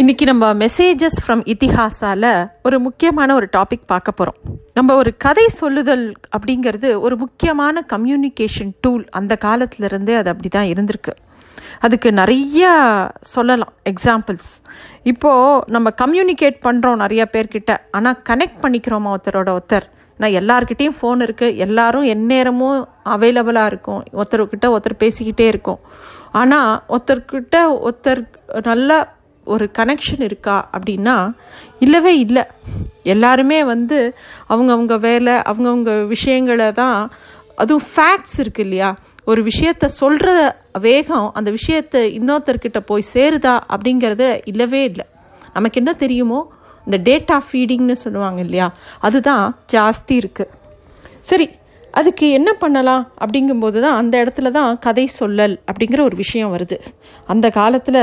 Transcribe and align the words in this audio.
இன்னைக்கு 0.00 0.24
நம்ம 0.24 0.44
messages 0.54 1.16
from 1.22 1.40
இத்திஹாசால 1.52 2.26
ஒரு 2.62 2.76
முக்கியமான 2.84 3.34
ஒரு 3.34 3.46
டாபிக் 3.56 3.82
பார்க்க 3.86 4.12
போகிறோம் 4.12 4.38
நம்ம 4.74 4.94
ஒரு 4.94 5.10
கதை 5.24 5.44
சொல்லுதல் 5.46 6.04
அப்படிங்கிறது 6.36 7.00
ஒரு 7.00 7.16
முக்கியமான 7.16 7.82
கம்யூனிகேஷன் 7.92 8.70
டூல் 8.80 9.04
அந்த 9.18 9.36
காலத்திலருந்தே 9.44 10.14
அது 10.20 10.32
அப்படி 10.32 10.48
தான் 10.48 10.70
இருந்திருக்கு. 10.72 11.14
அதுக்கு 11.80 12.12
நிறைய 12.12 12.70
சொல்லலாம். 13.20 13.74
எக்ஸாம்பிள்ஸ் 13.92 14.50
இப்போது 15.02 15.70
நம்ம 15.76 15.92
கம்யூனிகேட் 16.04 16.58
பண்ணுறோம் 16.68 17.02
நிறைய 17.04 17.28
பேர்கிட்ட. 17.36 17.76
ஆனால் 17.90 18.18
கனெக்ட் 18.30 18.58
பண்ணிக்கிறோமா 18.64 19.14
ஒருத்தரோட 19.14 19.50
ஒருத்தர்? 19.58 19.88
நான் 20.16 20.36
எல்லாருக்கிட்டேயும் 20.40 20.98
ஃபோன் 21.00 21.28
இருக்குது 21.28 21.56
எல்லாரும் 21.66 22.10
எந்நேரமும் 22.16 22.80
அவைலபிளாக 23.16 23.72
இருக்கும். 23.74 24.02
ஒருத்தர்கிட்ட 24.20 24.66
ஒருத்தர் 24.74 25.02
பேசிக்கிட்டே 25.04 25.48
இருக்கும். 25.54 25.80
ஆனால் 26.32 26.74
ஒருத்தர்கிட்ட 26.88 27.56
ஒருத்தர் 27.86 28.22
நல்லா 28.72 28.98
ஒரு 29.54 29.66
கனெக்ஷன் 29.78 30.24
இருக்கா 30.28 30.56
அப்படின்னா 30.76 31.16
இல்லவே 31.84 32.12
இல்லை. 32.24 32.44
எல்லாருமே 33.12 33.58
வந்து 33.72 33.98
அவங்கவுங்க 34.52 34.96
வேலை 35.06 35.34
அவங்கவுங்க 35.50 35.92
விஷயங்களை 36.14 36.68
தான் 36.80 36.98
அதுவும் 37.62 37.86
ஃபேக்ட்ஸ் 37.92 38.38
இருக்கு 38.42 38.62
இல்லையா? 38.66 38.90
ஒரு 39.30 39.40
விஷயத்த 39.48 39.86
சொல்கிற 40.00 40.28
வேகம் 40.86 41.28
அந்த 41.38 41.48
விஷயத்தை 41.58 42.00
இன்னொருத்தர்கிட்ட 42.18 42.80
போய் 42.90 43.10
சேருதா 43.14 43.54
அப்படிங்கிறது 43.74 44.28
இல்லவே 44.44 44.82
இல்லை. 44.90 45.06
நமக்கு 45.56 45.80
என்ன 45.80 45.92
தெரியுமோ? 46.04 46.40
இந்த 46.86 46.98
டேட்டா 47.08 47.36
ஃபீடிங்னு 47.46 47.96
சொல்லுவாங்க 48.04 48.40
இல்லையா? 48.46 48.68
அதுதான் 49.06 49.44
ஜாஸ்தி 49.74 50.14
இருக்குது 50.22 50.52
சரி 51.30 51.46
அதுக்கு 51.94 52.26
என்ன 52.38 52.50
பண்ணலாம் 52.62 53.04
அப்படிங்கும்போது 53.22 53.78
தான் 53.84 53.98
அந்த 54.00 54.14
இடத்துல 54.24 54.50
தான் 54.56 54.72
கதை 54.86 55.04
சொல்லல் 55.20 55.56
அப்படிங்கிற 55.70 56.00
ஒரு 56.08 56.16
விஷயம் 56.16 56.52
வருது. 56.54 56.76
அந்த 57.32 57.46
காலத்தில் 57.58 58.02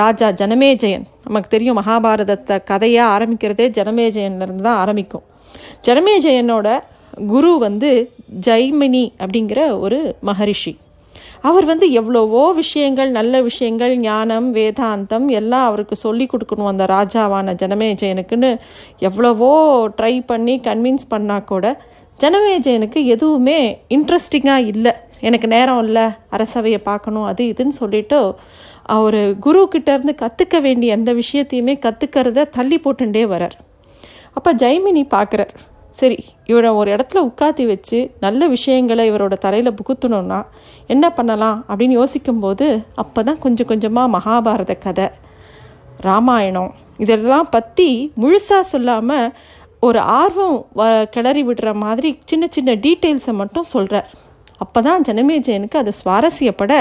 ராஜா 0.00 0.28
ஜனமேஜயன். 0.40 1.06
நமக்கு 1.26 1.48
தெரியும் 1.54 1.78
மகாபாரதத்தை 1.78 2.56
கதையாக 2.70 3.12
ஆரம்பிக்கிறதே 3.14 3.66
ஜனமேஜயன்லேருந்து 3.78 4.66
தான் 4.68 4.80
ஆரம்பிக்கும். 4.82 5.24
ஜனமேஜயனோட 5.86 6.68
குரு 7.32 7.50
வந்து 7.66 7.90
ஜெய்மினி 8.46 9.04
அப்படிங்கிற 9.22 9.60
ஒரு 9.84 9.98
மகரிஷி. 10.28 10.72
அவர் 11.48 11.66
வந்து 11.70 11.86
எவ்வளவோ 11.92 12.44
விஷயங்கள் 12.60 13.10
நல்ல 13.16 13.40
விஷயங்கள் 13.48 13.92
ஞானம் 14.06 14.48
வேதாந்தம் 14.54 15.26
எல்லாம் 15.40 15.66
அவருக்கு 15.70 15.96
சொல்லி 15.96 16.24
கொடுக்கணும் 16.32 16.70
அந்த 16.70 16.84
ராஜாவான 16.94 17.54
ஜனமேஜயனுக்குன்னு. 17.62 18.50
எவ்வளவோ 19.08 19.52
ட்ரை 19.98 20.14
பண்ணி 20.30 20.54
கன்வின்ஸ் 20.68 21.10
பண்ணால் 21.12 21.48
கூட 21.52 21.66
ஜனமேஜயனுக்கு 22.20 23.00
எதுவுமே 23.14 23.58
இன்ட்ரெஸ்டிங்காக 23.96 24.70
இல்லை. 24.72 24.94
எனக்கு 25.20 25.48
நேரம் 25.54 25.82
இல்லை 25.86 26.06
அரசவையை 26.36 26.80
பார்க்கணும் 26.90 27.28
அது 27.30 27.44
இதுன்னு 27.52 27.76
சொல்லிவிட்டு 27.82 28.18
அவர் 28.88 29.38
குரு 29.38 29.68
கிட்டேருந்து 29.72 30.14
கற்றுக்க 30.14 30.60
வேண்டிய 30.60 30.94
எந்த 30.94 31.14
விஷயத்தையுமே 31.14 31.74
கற்றுக்கிறத 31.78 32.50
தள்ளி 32.50 32.76
போட்டுட்டே 32.76 33.24
வரார். 33.26 33.56
அப்போ 34.32 34.54
ஜெய்மினி 34.54 35.06
பார்க்குறார் 35.10 35.52
சரி 35.90 36.24
இவரை 36.44 36.70
ஒரு 36.70 36.96
இடத்துல 36.96 37.18
உட்காத்தி 37.18 37.66
வச்சு 37.66 38.10
நல்ல 38.20 38.48
விஷயங்களை 38.48 39.10
இவரோட 39.10 39.34
தலையில் 39.38 39.74
புகுத்தணும்னா 39.74 40.42
என்ன 40.86 41.10
பண்ணலாம் 41.10 41.64
அப்படின்னு 41.68 41.90
யோசிக்கும்போது 41.90 42.66
அப்போ 42.94 43.22
தான் 43.22 43.38
கொஞ்சம் 43.38 43.66
கொஞ்சமாக 43.66 44.18
மகாபாரத 44.18 44.78
கதை 44.78 45.08
ராமாயணம் 46.00 46.70
இதெல்லாம் 46.96 47.48
பற்றி 47.50 48.12
முழுசாக 48.20 48.60
சொல்லாமல் 48.60 49.32
ஒரு 49.80 49.98
ஆர்வம் 49.98 50.66
வ 50.74 51.06
கிளறி 51.10 51.42
விடுற 51.44 51.74
மாதிரி 51.74 52.18
சின்ன 52.24 52.46
சின்ன 52.50 52.74
டீட்டெயில்ஸை 52.74 53.32
மட்டும் 53.32 53.62
சொல்கிறார் 53.62 54.08
அப்போ 54.58 54.82
தான் 54.82 55.04
ஜனமேஜயனுக்கு 55.08 55.76
அது 55.76 55.92
சுவாரஸ்யப்பட 56.00 56.74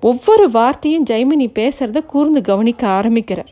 ஒவ்வொரு 0.00 0.46
வார்த்தையும் 0.50 1.06
ஜெய்மினி 1.10 1.46
பேசுகிறத 1.58 2.00
கூர்ந்து 2.06 2.40
கவனிக்க 2.40 2.82
ஆரம்பிக்கிறார். 2.98 3.50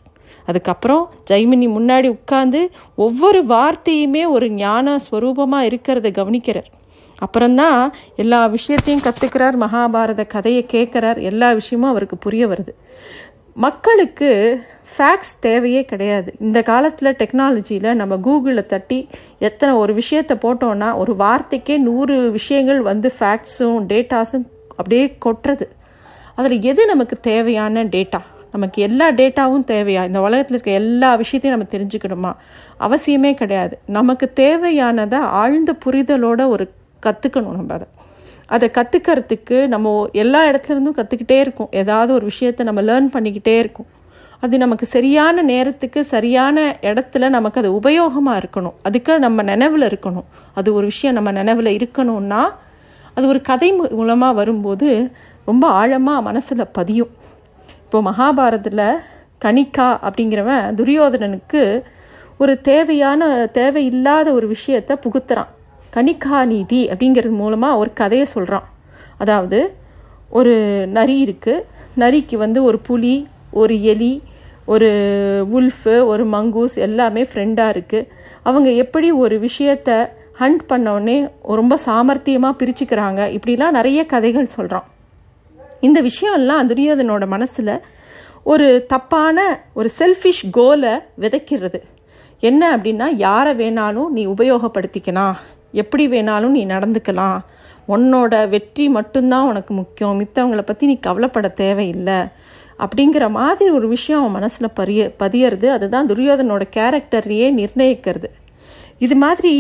அதுக்கப்புறம் 0.49 1.05
ஜெய்மினி 1.31 1.67
முன்னாடி 1.77 2.09
உட்காந்து 2.17 2.61
ஒவ்வொரு 2.97 3.41
வார்த்தையுமே 3.47 4.25
ஒரு 4.29 4.47
ஞான 4.51 4.97
ஸ்வரூபமாக 5.05 5.69
இருக்கிறத 5.71 6.09
கவனிக்கிறார். 6.21 6.69
அப்புறம்தான் 7.19 7.81
எல்லா 8.17 8.41
விஷயத்தையும் 8.47 9.05
கற்றுக்கிறார் 9.07 9.57
மகாபாரத 9.65 10.23
கதையை 10.27 10.63
கேட்குறார் 10.73 11.21
எல்லா 11.31 11.53
விஷயமும் 11.53 11.91
அவருக்கு 11.91 12.17
புரிய 12.17 12.47
வருது. 12.47 12.73
மக்களுக்கு 13.55 14.63
ஃபேக்ஸ் 14.97 15.35
தேவையே 15.41 15.85
கிடையாது. 15.85 16.35
இந்த 16.41 16.63
காலத்தில் 16.63 17.15
டெக்னாலஜியில் 17.15 17.95
நம்ம 17.95 18.17
கூகுளில் 18.17 18.67
தட்டி 18.67 19.09
எத்தனை 19.39 19.75
ஒரு 19.75 19.95
விஷயத்தை 19.95 20.37
போட்டோன்னா 20.37 20.97
ஒரு 20.97 21.15
வார்த்தைக்கே 21.19 21.79
நூறு 21.79 22.31
விஷயங்கள் 22.31 22.81
வந்து 22.81 23.13
ஃபேக்ட்ஸும் 23.19 23.87
டேட்டாஸும் 23.89 24.47
அப்படியே 24.69 25.17
கொட்டுறது. 25.25 25.63
அதில் 26.35 26.63
எது 26.63 26.87
நமக்கு 26.87 27.21
தேவையான 27.21 27.85
டேட்டா 27.85 28.21
நமக்கு 28.53 28.83
எல்லா 28.83 29.11
டேட்டாவும் 29.11 29.67
தேவையா? 29.67 30.05
இந்த 30.07 30.21
உலகத்தில் 30.21 30.53
இருக்க 30.53 30.71
எல்லா 30.71 31.15
விஷயத்தையும் 31.15 31.61
நம்ம 31.61 31.67
தெரிஞ்சுக்கணுமா? 31.77 32.37
அவசியமே 32.81 33.35
கிடையாது. 33.35 33.79
நமக்கு 33.87 34.33
தேவையானதை 34.41 35.15
ஆழ்ந்த 35.15 35.75
புரிதலோட 35.85 36.47
ஒரு 36.47 36.71
கற்றுக்கணும் 37.07 37.59
நம்ம 37.61 37.75
அதை. 37.75 37.87
அதை 38.47 38.71
கற்றுக்கிறதுக்கு 38.73 39.67
நம்ம 39.67 40.09
எல்லா 40.13 40.47
இடத்துலேருந்தும் 40.47 40.97
கற்றுக்கிட்டே 40.97 41.39
இருக்கோம். 41.41 41.69
ஏதாவது 41.71 42.13
ஒரு 42.13 42.27
விஷயத்த 42.27 42.63
நம்ம 42.63 42.83
லேர்ன் 42.83 43.09
பண்ணிக்கிட்டே 43.13 43.59
இருக்கோம். 43.59 43.87
அது 44.41 44.59
நமக்கு 44.59 44.87
சரியான 44.87 45.43
நேரத்துக்கு 45.43 46.05
சரியான 46.05 46.77
இடத்துல 46.83 47.29
நமக்கு 47.29 47.61
அது 47.61 47.71
உபயோகமாக 47.73 48.41
இருக்கணும். 48.43 48.77
அதுக்கு 48.83 49.19
நம்ம 49.19 49.43
நினைவில் 49.43 49.89
இருக்கணும். 49.89 50.29
அது 50.55 50.75
ஒரு 50.75 50.87
விஷயம் 50.87 51.15
நம்ம 51.15 51.33
நினைவில் 51.33 51.77
இருக்கணும்னா 51.77 52.43
அது 53.15 53.27
ஒரு 53.27 53.41
கதை 53.41 53.73
மூலமாக 53.73 54.33
வரும்போது 54.33 55.11
ரொம்ப 55.45 55.67
ஆழமாக 55.67 56.23
மனசில் 56.23 56.73
பதியும். 56.73 57.11
இப்போ 57.85 58.03
மகாபாரதத்தில் 58.03 58.87
கணிக்கா 59.39 59.89
அப்படிங்கிறவன் 60.07 60.65
துரியோதனனுக்கு 60.79 61.83
ஒரு 62.39 62.61
தேவையான 62.61 63.47
தேவையில்லாத 63.53 64.33
ஒரு 64.33 64.47
விஷயத்தை 64.47 64.97
புகுத்துறான். 65.05 65.51
கணிக்கா 65.97 66.39
நீதி 66.45 66.81
அப்படிங்கிறது 66.89 67.35
மூலமாக 67.43 67.79
ஒரு 67.79 67.91
கதையை 67.93 68.27
சொல்கிறான் 68.27 68.67
அதாவது 69.19 69.59
ஒரு 70.31 70.55
நரி 70.97 71.17
இருக்குது 71.27 71.65
நரிக்கு 71.97 72.37
வந்து 72.37 72.63
ஒரு 72.63 72.79
புலி 72.79 73.17
ஒரு 73.51 73.75
எலி 73.83 74.23
ஒரு 74.65 74.89
உல்ஃபு 75.53 75.95
ஒரு 76.07 76.25
மங்கூஸ் 76.27 76.77
எல்லாமே 76.79 77.23
ஃப்ரெண்டாக 77.23 77.75
இருக்குது 77.75 78.09
அவங்க 78.43 78.71
எப்படி 78.71 79.09
ஒரு 79.13 79.39
விஷயத்தை 79.39 79.97
ஹண்ட் 80.41 80.63
பண்ணோடனே 80.69 81.17
ரொம்ப 81.43 81.75
சாமர்த்தியமாக 81.87 82.59
பிரிச்சுக்கிறாங்க. 82.61 83.21
இப்படிலாம் 83.37 83.77
நிறைய 83.79 84.01
கதைகள் 84.07 84.53
சொல்கிறான் 84.57 84.87
இந்த 85.81 85.99
விஷயம்லாம் 86.03 86.69
துரியோதனோட 86.71 87.25
மனசில் 87.27 87.75
ஒரு 88.43 88.69
தப்பான 88.87 89.39
ஒரு 89.75 89.89
செல்ஃபிஷ் 89.99 90.45
கோலை 90.51 90.95
விதைக்கிறது. 91.21 91.81
என்ன 92.43 92.63
அப்படின்னா 92.77 93.07
யாரை 93.17 93.53
வேணாலும் 93.53 94.09
நீ 94.09 94.23
உபயோகப்படுத்திக்கலாம் 94.27 95.37
எப்படி 95.83 96.05
வேணாலும் 96.15 96.57
நீ 96.57 96.63
நடந்துக்கலாம். 96.67 97.39
உன்னோட 97.95 98.35
வெற்றி 98.55 98.85
மட்டும்தான் 98.97 99.49
உனக்கு 99.51 99.73
முக்கியம். 99.75 100.19
மித்தவங்களை 100.21 100.65
பற்றி 100.69 100.85
நீ 100.87 100.97
கவலைப்பட 101.07 101.49
தேவையில்லை. 101.63 102.21
அப்படிங்கிற 102.85 103.25
மாதிரி 103.41 103.71
ஒரு 103.71 103.89
விஷயம் 103.97 104.21
அவன் 104.21 104.37
மனசில் 104.37 104.77
பரிய 104.79 105.03
பதியறது. 105.23 105.67
அதுதான் 105.77 106.09
துரியோதனோட 106.09 106.65
கேரக்டரையே 106.77 107.49
நிர்ணயிக்கிறது. 107.61 108.31
இது 109.05 109.17
மாதிரி 109.17 109.53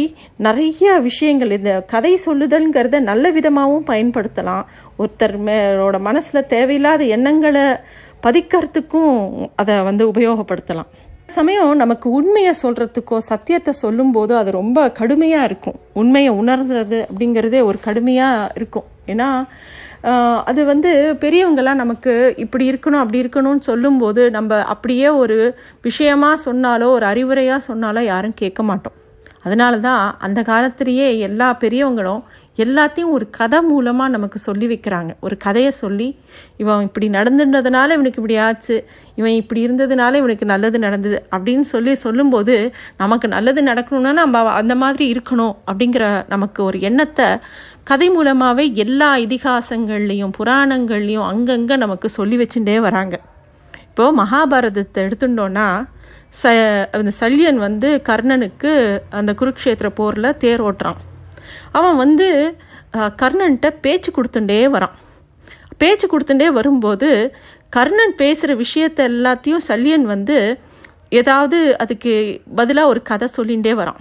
நிறைய 0.46 0.92
விஷயங்கள் 1.08 1.56
இந்த 1.58 1.72
கதை 1.92 2.12
சொல்லுதல்ங்கிறத 2.26 3.00
நல்ல 3.10 3.30
விதமாகவும் 3.30 3.88
பயன்படுத்தலாம். 3.92 4.64
ஒருத்தர் 4.98 5.36
மேலோட 5.48 5.98
மனசில் 6.08 6.50
தேவையில்லாத 6.54 7.04
எண்ணங்களை 7.16 7.66
பதிக்கிறதுக்கும் 8.26 9.16
அதை 9.60 9.74
வந்து 9.88 10.04
உபயோகப்படுத்தலாம். 10.10 10.90
சமயம் 11.28 11.70
நமக்கு 11.82 12.06
உண்மையை 12.16 12.50
சொல்கிறதுக்கோ 12.62 13.16
சத்தியத்தை 13.28 13.72
சொல்லும்போது 13.82 14.32
அது 14.40 14.50
ரொம்ப 14.58 14.78
கடுமையாக 14.98 15.48
இருக்கும். 15.48 15.78
உண்மையை 16.00 16.32
உணர்றது 16.40 16.98
அப்படிங்கிறதே 17.06 17.60
ஒரு 17.68 17.78
கடுமையாக 17.86 18.50
இருக்கும். 18.58 18.86
ஏன்னா 19.12 19.28
அது 20.50 20.60
வந்து 20.70 20.90
பெரியவங்களாம் 21.22 21.80
நமக்கு 21.82 22.12
இப்படி 22.44 22.64
இருக்கணும் 22.70 23.02
அப்படி 23.02 23.22
இருக்கணும்னு 23.22 23.68
சொல்லும்போது 23.70 24.22
நம்ம 24.36 24.60
அப்படியே 24.74 25.08
ஒரு 25.22 25.38
விஷயமாக 25.88 26.42
சொன்னாலோ 26.46 26.88
ஒரு 26.96 27.06
அறிவுரையாக 27.12 27.66
சொன்னாலோ 27.70 28.02
யாரும் 28.12 28.38
கேட்க 28.42 28.62
மாட்டோம். 28.70 28.96
அதனால 29.46 29.74
தான் 29.88 30.04
அந்த 30.26 30.40
காலத்திலேயே 30.50 31.06
எல்லா 31.28 31.48
பெரியவங்களும் 31.64 32.22
எல்லாத்தையும் 32.56 33.12
ஒரு 33.16 33.30
கதை 33.30 33.60
மூலமாக 33.60 34.10
நமக்கு 34.10 34.38
சொல்லி 34.38 34.66
வைக்கிறாங்க. 34.66 35.10
ஒரு 35.20 35.36
கதையை 35.36 35.70
சொல்லி 35.70 36.18
இவன் 36.56 36.80
இப்படி 36.80 37.06
நடந்துன்றதுனால 37.08 37.94
இவனுக்கு 37.96 38.20
இப்படி 38.22 38.36
ஆச்சு 38.36 38.76
இவன் 39.14 39.36
இப்படி 39.40 39.60
இருந்ததுனால 39.66 40.14
இவனுக்கு 40.14 40.44
நல்லது 40.44 40.78
நடந்தது 40.78 41.18
அப்படின்னு 41.30 41.66
சொல்லி 41.72 41.94
சொல்லும்போது 41.94 42.56
நமக்கு 42.96 43.28
நல்லது 43.28 43.62
நடக்கணும்னா 43.62 44.12
நம்ம 44.12 44.42
அந்த 44.60 44.74
மாதிரி 44.74 45.06
இருக்கணும் 45.14 45.54
அப்படிங்கிற 45.66 46.24
நமக்கு 46.28 46.62
ஒரு 46.64 46.80
எண்ணத்தை 46.80 47.28
கதை 47.84 48.10
மூலமாகவே 48.10 48.64
எல்லா 48.74 49.16
இதிகாசங்கள்லேயும் 49.16 50.36
புராணங்கள்லேயும் 50.38 51.28
அங்கங்கே 51.30 51.76
நமக்கு 51.76 52.08
சொல்லி 52.08 52.36
வச்சுட்டே 52.36 52.76
வராங்க. 52.80 53.14
இப்போது 53.88 54.16
மகாபாரதத்தை 54.20 55.00
எடுத்துட்டோன்னா 55.06 55.66
ச 56.42 56.52
அந்த 56.98 57.10
சல்யன் 57.20 57.58
வந்து 57.66 57.88
கர்ணனுக்கு 58.08 59.00
அந்த 59.10 59.32
குருக்ஷேத்திர 59.32 59.88
போரில் 59.88 60.36
தேர் 60.36 60.62
ஓட்டுறான். 60.62 61.00
அவன் 61.78 61.96
வந்து 62.02 62.28
கர்ணன்ட்ட 63.20 63.68
பேச்சு 63.84 64.10
கொடுத்துட்டே 64.16 64.60
வரான். 64.74 64.94
பேச்சு 65.80 66.06
கொடுத்துட்டே 66.08 66.48
வரும்போது 66.58 67.08
கர்ணன் 67.76 68.14
பேசுகிற 68.20 68.52
விஷயத்த 68.64 69.00
எல்லாத்தையும் 69.12 69.64
சல்லியன் 69.68 70.06
வந்து 70.14 70.36
ஏதாவது 71.20 71.58
அதுக்கு 71.82 72.12
பதிலாக 72.58 72.92
ஒரு 72.92 73.00
கதை 73.10 73.26
சொல்லிகிட்டே 73.36 73.72
வரான். 73.80 74.00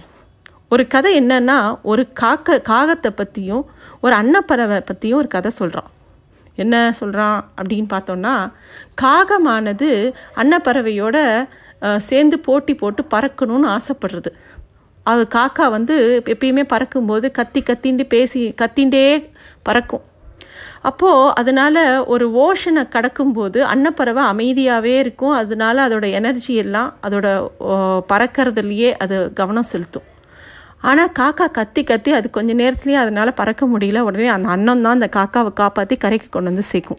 ஒரு 0.72 0.84
கதை 0.94 1.10
என்னன்னா 1.20 1.58
ஒரு 1.90 2.02
காக்க 2.20 2.62
காகத்தை 2.70 3.10
பற்றியும் 3.20 3.64
ஒரு 4.04 4.14
அன்னப்பறவை 4.20 4.78
பற்றியும் 4.88 5.20
ஒரு 5.22 5.28
கதை 5.34 5.50
சொல்கிறான் 5.58 5.90
என்ன 6.62 6.74
சொல்கிறான் 7.00 7.38
அப்படின்னு 7.58 7.88
பார்த்தோன்னா 7.92 8.34
காகமானது 9.02 9.90
அன்னப்பறவையோட 10.40 11.16
சேர்ந்து 12.08 12.36
போட்டி 12.48 12.74
போட்டு 12.82 13.02
பறக்கணும்னு 13.14 13.68
ஆசைப்படுறது. 13.76 14.30
அது 15.04 15.26
காக்கா 15.34 15.70
வந்து 15.70 16.22
எப்பயுமே 16.26 16.64
பறக்கும்போது 16.64 17.30
கத்தி 17.30 17.62
கத்திண்டு 17.62 18.04
பேசி 18.04 18.54
கத்திண்டே 18.62 19.30
பறக்கும். 19.62 20.04
அப்போது 20.82 21.34
அதனால் 21.34 22.04
ஒரு 22.04 22.30
ஓஷனை 22.36 22.82
கடக்கும்போது 22.88 23.58
அன்னப்பறவை 23.58 24.24
அமைதியாகவே 24.24 24.98
இருக்கும். 24.98 25.30
அதனால 25.30 25.88
அதோட 25.88 26.10
எனர்ஜி 26.10 26.54
எல்லாம் 26.54 26.96
அதோட 27.02 27.26
ஓ, 27.58 27.74
பறக்கறதுலையே 28.12 28.92
அது 28.98 29.32
கவனம் 29.32 29.62
செலுத்தும். 29.62 30.02
ஆனால் 30.80 31.12
காக்கா 31.18 31.50
கத்தி 31.50 31.84
கத்தி 31.84 32.12
அது 32.12 32.30
கொஞ்ச 32.30 32.54
நேரத்துலேயே 32.54 32.94
அதனால் 32.94 33.34
பறக்க 33.34 33.66
முடியல. 33.66 33.98
உடனே 33.98 34.26
அந்த 34.26 34.48
அன்னம் 34.48 34.82
தான் 34.82 35.00
அந்த 35.00 35.08
காக்காவை 35.16 35.52
காப்பாற்றி 35.52 35.96
கரைக்கு 35.96 36.28
கொண்டு 36.28 36.50
வந்து 36.50 36.62
சேர்க்கும். 36.62 36.98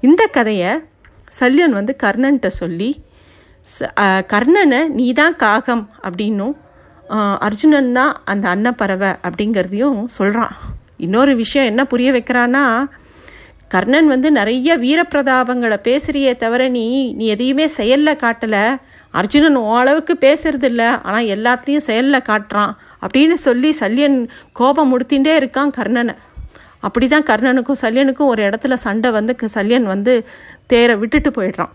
இந்த 0.00 0.26
கதையை 0.26 0.70
சல்யன் 1.40 1.72
வந்து 1.72 1.96
கர்ணன்ட்ட 2.02 2.46
சொல்லி 2.46 2.90
ச- 3.80 3.92
கர்ணனை 4.32 4.88
நீ 4.88 5.12
தான் 5.12 5.36
காகம் 5.36 5.90
அப்படின்னும் 6.02 6.54
அர்ஜுனன் 7.38 7.92
தான் 7.92 8.20
அந்த 8.24 8.48
அன்னப்பறவை 8.48 9.14
அப்படிங்கிறதையும் 9.22 10.04
சொல்கிறான் 10.04 10.56
இன்னொரு 10.96 11.36
விஷயம் 11.36 11.66
என்ன 11.66 11.84
புரிய 11.84 12.12
வைக்கிறான்னா 12.12 12.86
கர்ணன் 13.68 14.06
வந்து 14.06 14.30
நிறைய 14.30 14.78
வீரப்பிரதாபங்களை 14.78 15.76
பேசுறியே 15.82 16.36
தவிர 16.36 16.68
நீ 16.68 17.12
நீ 17.12 17.26
எதையுமே 17.26 17.66
செயலில் 17.66 18.16
காட்டலை. 18.16 18.76
அர்ஜுனன் 19.10 19.54
ஓரளவுக்கு 19.54 20.16
பேசுறதில்ல 20.20 20.38
பேசுறது 20.44 20.62
இல்லை 20.62 20.84
ஆனால் 20.84 21.24
எல்லாத்துலேயும் 21.24 21.76
செயலில் 21.76 22.22
காட்டுறான் 22.28 22.72
அப்படின்னு 23.00 23.32
சொல்லி 23.32 23.76
சல்யன் 23.80 24.28
கோபம் 24.52 24.98
முடித்தின்றே 24.98 25.36
இருக்கான் 25.36 25.70
கர்ணனை. 25.76 26.14
அப்படி 26.80 27.08
தான் 27.08 27.22
கர்ணனுக்கும் 27.22 27.80
சல்யனுக்கும் 27.80 28.26
ஒரு 28.26 28.42
இடத்துல 28.42 28.74
சண்டை 28.74 29.10
வந்து 29.10 29.36
க- 29.36 29.48
சல்யன் 29.54 29.82
வந்து 29.82 30.26
தேரை 30.66 30.96
விட்டுட்டு 30.96 31.30
போயிடுறான். 31.30 31.68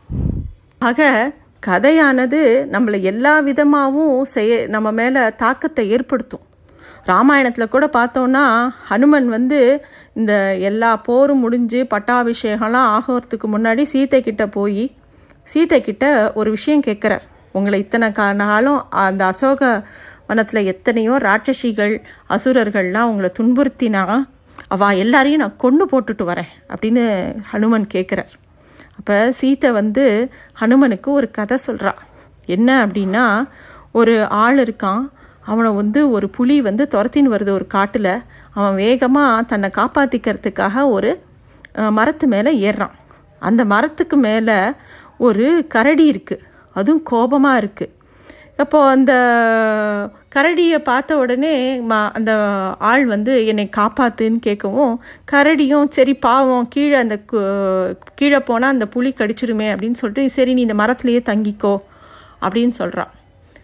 ஆக 0.79 1.31
கதையானது 1.67 2.39
நம்மளை 2.73 2.99
எல்லா 3.01 3.39
விதமாகவும் 3.39 4.23
செய்ய 4.23 4.67
நம்ம 4.67 4.91
மேலே 4.91 5.21
தாக்கத்தை 5.35 5.83
ஏற்படுத்தும். 5.89 6.45
ராமாயணத்தில் 7.05 7.73
கூட 7.73 7.85
பார்த்தோன்னா 7.97 8.43
ஹனுமன் 8.89 9.27
வந்து 9.35 9.59
இந்த 10.13 10.55
எல்லா 10.69 10.95
போரும் 10.97 11.39
முடிஞ்சு 11.39 11.79
பட்டாபிஷேகம்லாம் 11.93 12.89
ஆகிறதுக்கு 12.97 13.47
முன்னாடி 13.55 13.85
சீத்தை 13.93 14.21
கிட்ட 14.21 14.47
போய் 14.47 14.91
சீத்தை 15.53 15.81
கிட்ட 15.81 16.31
ஒரு 16.35 16.49
விஷயம் 16.51 16.85
கேட்குறார். 16.87 17.25
உங்களை 17.51 17.79
இத்தனை 17.79 18.11
கா 18.11 18.27
அந்த 19.05 19.25
அசோக 19.25 19.71
வனத்தில் 20.27 20.69
எத்தனையோ 20.73 21.13
ராட்சசிகள் 21.17 21.95
அசுரர்கள்லாம் 22.29 23.09
உங்களை 23.13 23.31
துன்புறுத்தினா 23.39 24.03
அவா 24.67 24.91
எல்லாரையும் 24.91 25.39
நான் 25.39 25.61
கொண்டு 25.65 25.85
போட்டுட்டு 25.85 26.23
வரேன் 26.31 26.51
அப்படின்னு 26.73 27.03
ஹனுமன் 27.53 27.87
கேட்குறார். 27.93 28.31
அப்போ 28.97 29.15
சீத்தை 29.39 29.69
வந்து 29.79 30.05
ஹனுமனுக்கு 30.61 31.09
ஒரு 31.19 31.27
கதை 31.37 31.57
சொல்கிறா 31.67 31.93
என்ன 32.55 32.69
அப்படின்னா 32.85 33.25
ஒரு 33.99 34.13
ஆள் 34.43 34.59
இருக்கான். 34.65 35.03
அவனை 35.51 35.69
வந்து 35.79 35.99
ஒரு 36.15 36.27
புலி 36.35 36.55
வந்து 36.67 36.83
துரத்தின்னு 36.93 37.33
வருது 37.33 37.51
ஒரு 37.59 37.65
காட்டில். 37.75 38.13
அவன் 38.57 38.75
வேகமாக 38.83 39.45
தன்னை 39.51 39.69
காப்பாற்றிக்கிறதுக்காக 39.79 40.83
ஒரு 40.95 41.11
மரத்து 41.97 42.25
மேலே 42.33 42.51
ஏறுறான். 42.67 42.95
அந்த 43.41 43.61
மரத்துக்கு 43.73 44.17
மேலே 44.27 44.57
ஒரு 45.27 45.45
கரடி 45.73 46.05
இருக்குது 46.13 46.45
அதுவும் 46.75 47.03
கோபமாக 47.11 47.61
இருக்குது 47.63 47.93
அப்போ 48.61 48.85
அந்த 48.87 49.13
கரடியை 50.35 50.77
பார்த்த 50.79 51.17
உடனே 51.17 51.53
ம 51.81 52.11
அந்த 52.11 52.31
ஆள் 52.79 53.05
வந்து 53.05 53.45
என்னை 53.45 53.69
காப்பாத்துன்னு 53.77 54.39
கேட்கவும் 54.45 54.93
கரடியும் 55.31 55.89
சரி 55.89 56.13
பாவம் 56.15 56.67
கீழே 56.67 56.95
அந்த 56.95 57.19
கு- 57.31 57.95
கீழே 58.15 58.39
போனால் 58.39 58.69
அந்த 58.69 58.87
புலி 58.87 59.13
கடிச்சிருமே 59.17 59.67
அப்படின்னு 59.73 59.93
சொல்லிட்டு 59.93 60.29
சரி 60.29 60.53
நீ 60.53 60.61
இந்த 60.61 60.73
மரத்துலேயே 60.73 61.21
தங்கிக்கோ 61.25 61.73
அப்படின்னு 62.41 62.69
சொல்கிறான் 62.69 63.11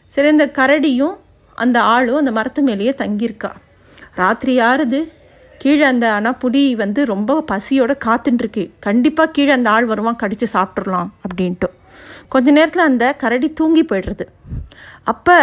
சரி 0.07 0.27
இந்த 0.27 0.45
கரடியும் 0.53 1.15
அந்த 1.55 1.81
ஆளும் 1.81 2.15
அந்த 2.15 2.31
மரத்து 2.31 2.61
மேலேயே 2.61 2.95
தங்கியிருக்கா. 2.97 3.51
ராத்திரி 4.15 4.59
யாருது 4.59 4.99
கீழே 5.57 5.83
அந்த 5.83 6.11
ஆனால் 6.11 6.37
புலி 6.37 6.75
வந்து 6.75 7.05
ரொம்ப 7.05 7.43
பசியோட 7.51 7.93
காத்துட்டுருக்கு 8.05 8.69
கண்டிப்பாக 8.79 9.31
கீழே 9.31 9.51
அந்த 9.51 9.69
ஆள் 9.69 9.85
வருவான் 9.85 10.15
கடித்து 10.15 10.47
சாப்பிட்றலாம் 10.53 11.09
அப்படின்ட்டு. 11.25 11.69
கொஞ்ச 12.33 12.47
நேரத்தில் 12.57 12.87
அந்த 12.89 13.05
கரடி 13.23 13.47
தூங்கி 13.59 13.83
போயிடுறது. 13.89 14.25
அப்போ 15.11 15.37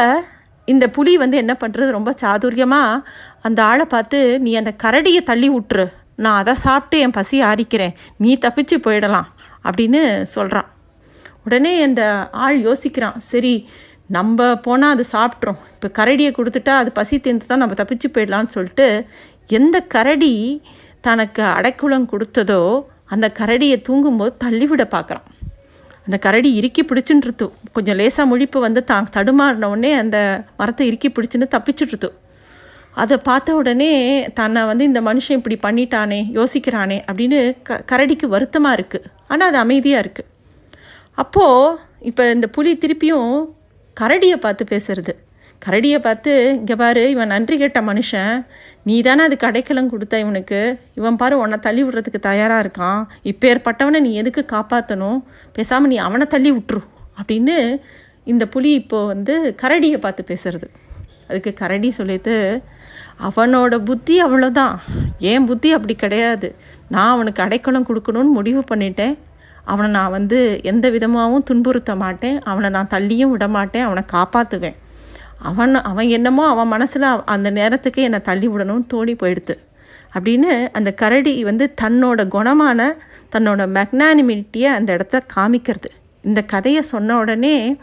இந்த 0.72 0.84
புலி 0.96 1.12
வந்து 1.22 1.36
என்ன 1.42 1.54
பண்ணுறது 1.62 1.96
ரொம்ப 1.96 2.10
சாதுரியமாக 2.22 3.02
அந்த 3.46 3.60
ஆளை 3.70 3.86
பார்த்து 3.94 4.18
நீ 4.44 4.50
அந்த 4.60 4.72
கரடியை 4.84 5.20
தள்ளி 5.30 5.48
விட்டுரு 5.54 5.86
நான் 6.24 6.40
அதை 6.42 6.54
சாப்பிட்டு 6.66 6.96
என் 7.04 7.16
பசி 7.18 7.36
ஆறிக்கிறேன். 7.50 7.94
நீ 8.22 8.30
தப்பிச்சு 8.44 8.76
போயிடலாம். 8.86 9.28
அப்படின்னு 9.68 10.02
சொல்கிறான் 10.34 10.68
உடனே 11.46 11.72
அந்த 11.86 12.02
ஆள் 12.44 12.58
யோசிக்கிறான். 12.68 13.18
சரி 13.30 13.54
நம்ம 14.16 14.46
போனால் 14.66 14.94
அது 14.94 15.04
சாப்பிட்றோம் 15.12 15.60
இப்போ 15.74 15.88
கரடியை 15.98 16.30
கொடுத்துட்டா 16.38 16.72
அது 16.82 16.90
பசி 16.98 17.14
தீர்ந்து 17.24 17.46
தான் 17.50 17.62
நம்ம 17.62 17.76
தப்பிச்சு 17.80 18.08
போயிடலான்னு 18.14 18.54
சொல்லிட்டு 18.56 18.88
எந்த 19.58 19.76
கரடி 19.94 20.34
தனக்கு 21.06 21.42
அடைக்குளம் 21.56 22.10
கொடுத்ததோ 22.12 22.60
அந்த 23.14 23.26
கரடியை 23.38 23.78
தூங்கும்போது 23.88 24.32
தள்ளிவிட 24.44 24.84
பார்க்குறான். 24.94 25.26
அந்த 26.06 26.16
கரடி 26.16 26.50
இறுக்கி 26.54 26.82
பிடிச்சுன்றது 26.82 27.46
கொஞ்சம் 27.72 27.96
லேசாக 27.96 28.30
முழிப்பு 28.30 28.58
வந்து 28.58 28.84
தான் 28.84 29.08
தடுமாறின 29.16 29.68
உடனே 29.68 29.92
அந்த 29.92 30.18
மரத்தை 30.56 30.86
இறுக்கி 30.86 31.08
பிடிச்சுன்னு 31.08 31.48
தப்பிச்சுட்ருது 31.54 32.10
அதை 32.94 33.16
பார்த்த 33.18 33.54
உடனே 33.54 33.92
தன்னை 34.34 34.60
வந்து 34.66 34.84
இந்த 34.84 35.00
மனுஷன் 35.00 35.38
இப்படி 35.38 35.56
பண்ணிட்டானே 35.62 36.20
யோசிக்கிறானே 36.38 36.98
அப்படின்னு 37.08 37.38
க 37.68 37.80
கரடிக்கு 37.90 38.26
வருத்தமாக 38.26 38.76
இருக்குது 38.76 39.08
ஆனால் 39.28 39.48
அது 39.48 39.58
அமைதியாக 39.58 40.04
இருக்குது 40.04 40.30
அப்போது 41.18 41.78
இப்போ 42.00 42.22
இந்த 42.32 42.46
புலி 42.46 42.70
திருப்பியும் 42.74 43.32
கரடியை 43.96 44.36
பார்த்து 44.36 44.64
பேசுறது. 44.64 45.12
கரடியை 45.62 45.98
பார்த்து 45.98 46.32
இங்கே 46.60 46.76
பாரு 46.76 47.02
இவன் 47.10 47.32
நன்றி 47.34 47.56
கேட்ட 47.58 47.80
மனுஷன். 47.82 48.32
நீ 48.88 48.94
தானே 49.06 49.22
அது 49.26 49.36
கடைக்கலம் 49.36 49.90
கொடுத்த 49.92 50.14
இவனுக்கு. 50.24 50.60
இவன் 50.94 51.18
பாரு 51.20 51.38
உன்னை 51.38 51.58
தள்ளி 51.66 51.82
விடுறதுக்கு 51.84 52.20
தயாராக 52.30 52.64
இருக்கான். 52.64 53.00
இப்பேற்பட்டவனை 53.30 54.00
நீ 54.06 54.12
எதுக்கு 54.22 54.44
காப்பாற்றணும் 54.52 55.18
பேசாமல் 55.58 55.92
நீ 55.92 55.96
அவனை 56.06 56.26
தள்ளி 56.26 56.52
விட்டுரு 56.52 56.82
அப்படின்னு 57.20 57.56
இந்த 58.32 58.44
புலி 58.46 58.72
இப்போ 58.80 58.98
வந்து 59.06 59.34
கரடியை 59.62 59.98
பார்த்து 59.98 60.24
பேசுறது. 60.32 60.68
அதுக்கு 61.28 61.52
கரடி 61.54 61.90
சொல்லிட்டு 61.90 62.34
அவனோட 63.28 63.74
புத்தி 63.88 64.14
அவ்வளோதான் 64.24 64.76
என் 65.18 65.44
புத்தி 65.44 65.68
அப்படி 65.72 65.94
கிடையாது? 65.94 66.48
நான் 66.88 67.12
அவனுக்கு 67.14 67.42
அடைக்கலம் 67.42 67.86
கொடுக்கணும்னு 67.88 68.36
முடிவு 68.38 68.62
பண்ணிட்டேன். 68.70 69.14
அவனை 69.72 69.90
நான் 69.90 70.14
வந்து 70.18 70.38
எந்த 70.62 70.86
விதமாகவும் 70.90 71.44
துன்புறுத்த 71.50 71.92
மாட்டேன். 71.96 72.38
அவனை 72.50 72.70
நான் 72.70 72.90
தள்ளியும் 72.94 73.32
விட 73.34 73.46
மாட்டேன். 73.48 73.86
அவனை 73.88 74.02
காப்பாற்றுவேன் 74.12 74.76
அவன் 75.38 75.74
அவன் 75.74 76.08
என்னமோ 76.08 76.48
அவன் 76.48 76.68
மனசில் 76.68 77.02
அந்த 77.24 77.50
நேரத்துக்கு 77.50 78.02
என்னை 78.02 78.20
தள்ளி 78.20 78.48
விடணும்னு 78.48 78.90
தோணி 78.94 79.14
போயிடுது 79.22 79.54
அப்படின்னு 80.14 80.68
அந்த 80.72 80.92
கரடி 80.92 81.44
வந்து 81.44 81.74
தன்னோட 81.82 82.20
குணமான 82.28 82.92
தன்னோட 83.32 83.62
மெக்னானிமிட்டியை 83.76 84.70
அந்த 84.78 84.92
இடத்த 84.92 85.22
காமிக்கிறது. 85.36 85.90
இந்த 86.22 86.42
கதையை 86.42 86.82
சொன்ன 86.82 87.18
உடனே 87.18 87.76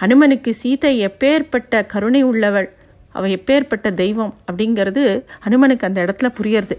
ஹனுமனுக்கு 0.00 0.50
சீதை 0.50 1.06
எப்பேற்பட்ட 1.06 1.86
கருணை 1.86 2.22
உள்ளவள் 2.22 2.72
அவள் 3.12 3.30
எப்பேற்பட்ட 3.30 3.94
தெய்வம் 3.94 4.34
அப்படிங்கிறது 4.52 5.24
ஹனுமனுக்கு 5.44 5.82
அந்த 5.82 6.04
இடத்துல 6.04 6.28
புரியறது. 6.40 6.76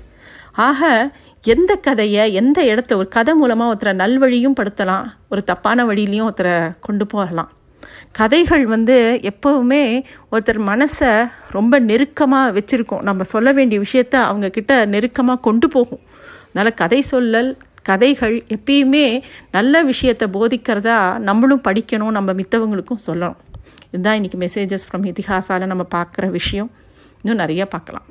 ஆக 0.51 1.11
எந்த 1.43 1.75
கதையை 1.75 2.33
எந்த 2.33 2.63
இடத்த 2.63 2.97
ஒரு 2.97 3.07
கதை 3.07 3.33
மூலமாக 3.33 3.75
ஒருத்தரை 3.75 3.95
நல்வழியும் 3.95 4.57
படுத்தலாம் 4.59 5.05
ஒரு 5.29 5.43
தப்பான 5.43 5.85
வழியிலையும் 5.85 6.29
ஒருத்தரை 6.29 6.75
கொண்டு 6.79 7.05
போகலாம். 7.07 7.51
கதைகள் 8.11 8.65
வந்து 8.65 9.19
எப்போவுமே 9.21 10.03
ஒருத்தர் 10.31 10.59
மனசை 10.71 11.31
ரொம்ப 11.51 11.79
நெருக்கமாக 11.79 12.59
வச்சுருக்கோம். 12.59 13.01
நம்ம 13.01 13.23
சொல்ல 13.23 13.51
வேண்டிய 13.51 13.81
விஷயத்த 13.81 14.15
அவங்கக்கிட்ட 14.29 14.85
நெருக்கமாக 14.85 15.39
கொண்டு 15.39 15.69
போகும். 15.69 15.99
அதனால் 16.47 16.73
கதை 16.73 17.03
சொல்லல் 17.11 17.57
கதைகள் 17.83 18.43
எப்பயுமே 18.47 19.21
நல்ல 19.51 19.83
விஷயத்தை 19.83 20.27
போதிக்கிறதா 20.27 21.17
நம்மளும் 21.19 21.61
படிக்கணும் 21.67 22.11
நம்ம 22.11 22.33
மித்தவங்களுக்கும் 22.33 23.03
சொல்லணும். 23.07 23.37
இதுதான் 23.91 24.17
இன்றைக்கி 24.19 24.39
மெசேஜஸ் 24.45 24.87
ஃப்ரம் 24.89 25.07
இதிகாசால 25.11 25.65
நம்ம 25.65 25.85
பார்க்குற 25.95 26.29
விஷயம். 26.29 26.71
இன்னும் 27.21 27.37
நிறைய 27.37 27.65
பார்க்கலாம். 27.65 28.05